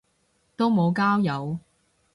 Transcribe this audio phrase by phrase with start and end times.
[0.55, 1.59] 都無交友